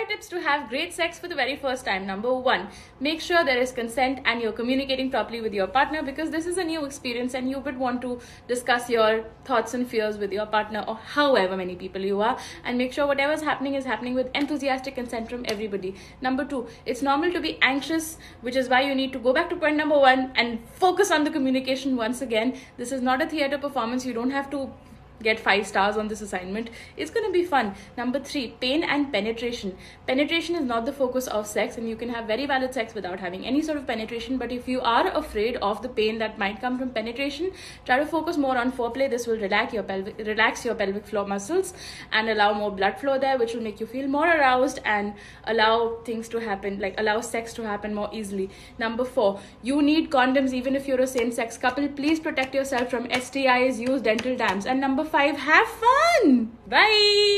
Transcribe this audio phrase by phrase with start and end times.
[0.00, 2.06] five tips to have great sex for the very first time.
[2.06, 2.68] Number one,
[3.00, 6.56] make sure there is consent and you're communicating properly with your partner because this is
[6.58, 10.46] a new experience and you would want to discuss your thoughts and fears with your
[10.46, 14.30] partner or however many people you are and make sure whatever's happening is happening with
[14.34, 15.94] enthusiastic consent from everybody.
[16.22, 19.50] Number two, it's normal to be anxious, which is why you need to go back
[19.50, 22.56] to point number one and focus on the communication once again.
[22.78, 24.06] This is not a theater performance.
[24.06, 24.70] You don't have to
[25.22, 26.70] get five stars on this assignment.
[26.96, 27.74] It's going to be fun.
[27.96, 29.76] Number three, pain and penetration.
[30.06, 33.20] Penetration is not the focus of sex, and you can have very valid sex without
[33.20, 34.38] having any sort of penetration.
[34.38, 37.52] But if you are afraid of the pain that might come from penetration,
[37.84, 39.10] try to focus more on foreplay.
[39.10, 41.74] This will relax your pelvic, relax your pelvic floor muscles
[42.12, 45.14] and allow more blood flow there, which will make you feel more aroused and
[45.44, 48.50] allow things to happen, like allow sex to happen more easily.
[48.78, 51.88] Number four, you need condoms even if you're a same-sex couple.
[51.88, 53.78] Please protect yourself from STIs.
[53.78, 54.66] Use dental dams.
[54.66, 56.52] And number five, have fun.
[56.68, 57.29] Bye.